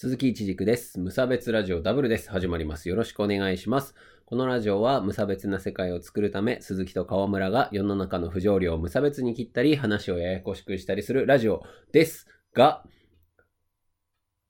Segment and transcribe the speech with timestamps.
[0.00, 1.00] 鈴木一軸です。
[1.00, 2.30] 無差別ラジオダブルです。
[2.30, 2.88] 始まります。
[2.88, 3.96] よろしくお願いします。
[4.26, 12.84] このラジオは無差別な世界を作るため、鈴木と川村が世の中の不条理を無差別に切ったり、話をややこしくしたりするラジオですが、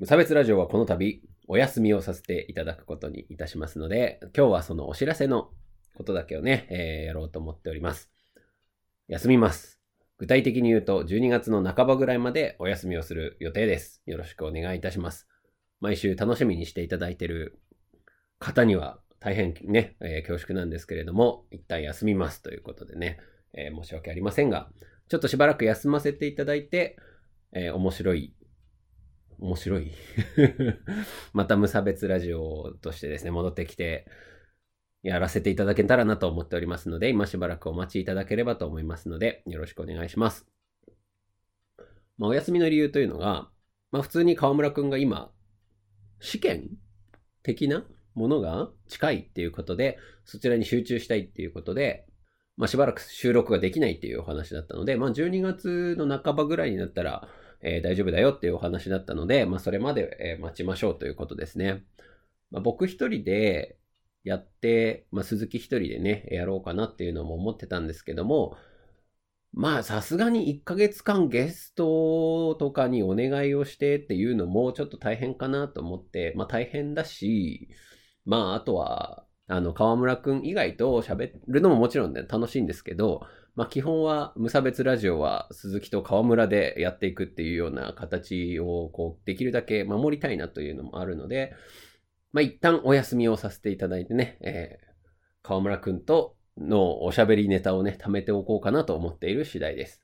[0.00, 5.50] 無差別ラジオはこの度、お休みをさせていただくことにいたしますので、今日はそのお知らせの
[5.96, 8.10] ことだけをね、えーやろうと思っております。
[9.06, 9.78] 休みます。
[10.18, 14.02] 具体的に言うと、12月の半ばぐらいまでお休みをする予定です。
[14.06, 15.28] よろしくお願いいたします。
[15.80, 17.58] 毎週楽しみにしていただいている
[18.38, 23.18] 方には大変ね、えー恐縮なんですけれども、一旦休みますということでね、
[23.54, 24.68] えー申し訳ありませんが、
[25.08, 26.96] ちょっとしばらく休ませていただいて、
[27.52, 28.34] えー面白い、
[29.38, 29.90] 面白い
[31.34, 34.06] また無差別ラジオとしてですね、戻ってきて、
[35.02, 40.46] やらせていただけたらなと思っておりますので、今しばらくお待ちいただければと思いますので、よろしくお願いします。
[42.18, 43.50] まあ、お休みの理由というのが、
[43.90, 45.32] まあ、普通に河村くんが今、
[46.20, 46.70] 試験
[47.42, 47.84] 的な
[48.14, 52.06] ものが近いっていうことで、そちらに集中したいっていうことで、
[52.56, 57.28] まあ、しばらく収録ができないっていうお話だったので、まあ、12月の半ばぐらいになったら、
[57.60, 61.84] えー大丈夫だよっていうお話だったので、まあ、それまで、待ちましょうということですね。
[62.50, 63.78] まあ、僕一人で
[64.24, 68.56] やって、まあ、鈴木一人でね、やろうかなっていうのも思ってたんですけども、
[69.56, 77.70] まあ、さすがに1ヶ月間ゲストとかにお願いをしてっていうのもちょっと大変かなと思って、まあ大変だし、
[78.26, 83.22] まああとは、あの、河村くん以外と喋るのももちろんね、楽しいんですけど、
[83.54, 91.54] まあ基本は無差別ラジオは鈴木と河村でやっていくっていうような形をこう、できるだけ守りたいなというのもあるので、
[92.32, 94.86] まあ一旦お休みをさせていただいてね、えー
[95.46, 100.02] 河村くんとのおしゃべりネタをね、貯めておこうかなと思っている次第です。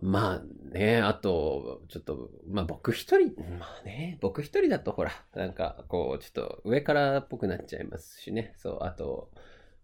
[0.00, 8.54] まあね、あと、ちょっと、まあ僕一人、まあね、僕一人だとほら、なんかこう、ちょっと上からっぽくなっちゃいますしね。
[8.56, 9.30] そう、あと、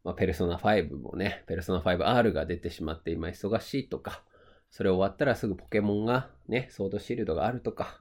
[0.04, 4.22] まあペルソナ5もね、ペルソナ 5R が出てしまって今忙しいとか、
[4.70, 8.00] それ終わったらすぐポケモンがね、ソードシールドがあるとか、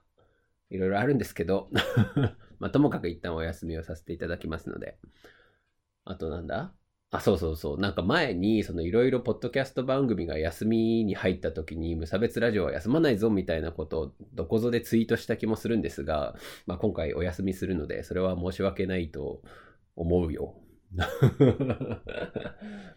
[0.69, 1.69] いろいろあるんですけど、
[2.59, 4.99] まあともかく一旦お休みをさせていただきますので、
[6.03, 6.71] あとなんだ？
[7.11, 7.79] あ、そうそうそう。
[7.79, 16.35] なんか前に、そのいろいろポッドキャスト番組が休みに入った時に、無差別ラジオは休まないぞみたいなことをどこぞでツイートした気もするんですが、
[16.65, 19.41] まあ今回お休みするので、それは申し訳ないと
[19.95, 20.55] 思うよ。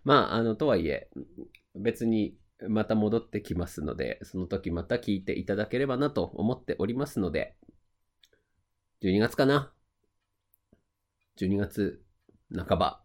[0.04, 1.10] まあ、あの、とはいえ、
[1.75, 2.36] 別に
[2.69, 7.56] また戻ってきますので、その時また聞いていただければなと思っておりますので、
[9.00, 9.72] 12月かな
[11.36, 12.02] ?12 月
[12.52, 13.04] 半ば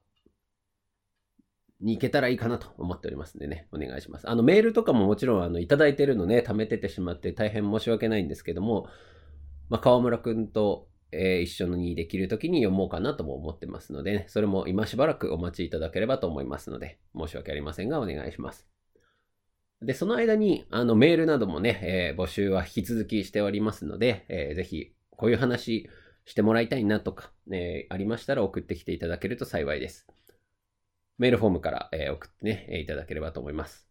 [1.83, 4.29] に行けたらいいかなと思っておりますんでね、お願いします。
[4.29, 8.87] あの、メールとかももちろん、あの、いただいてるのね、貯めててしまって大変申し訳ないんですけども、
[9.69, 18.67] まあ、川村くんと、えー一緒にできる時に読もうかなとも思ってますので、ね、それも今しばらくお待ちいただければと思いますので、申し訳ありませんが、お願いします。
[19.81, 25.89] で、その間に、あの、メールなどもね、えー募集は引き続きしておりますので、えーぜひ、こういう話
[26.25, 30.07] してもらいたいなとか、えーありましたら送ってきていただけると幸いです。
[31.17, 33.87] メールフォームから、え送ってね、いただければと思います。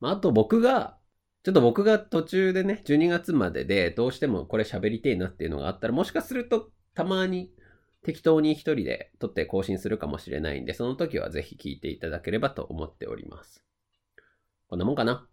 [0.00, 0.98] まあ、と僕が、
[1.42, 7.52] ちょっと僕が途中でね、12月まででどうしてもこれ喋りてえなっていうのがあったら、もしかするとたまに
[8.02, 13.64] 適当に一人で撮って更新するかもしれないんで、その時はぜひ聞いていただければと思っております。
[14.68, 15.26] こんなもんかな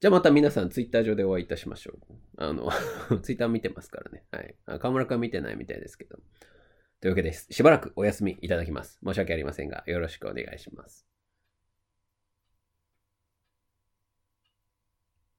[0.00, 2.16] じゃあまた皆さんツイッター上でお会いいたしましょう。
[2.36, 2.70] あの、
[3.22, 4.24] ツイッター見てますからね。
[4.30, 4.54] はい。
[4.66, 6.18] あ河村くん見てないみたいですけど。
[7.00, 7.46] というわけです。
[7.50, 8.98] しばらくお休みいただきます。
[9.04, 11.15] 申し訳ありませんが、よろしくお願いします。